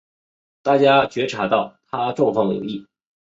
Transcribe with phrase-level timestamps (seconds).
[0.63, 2.87] 大家察觉到她状况有异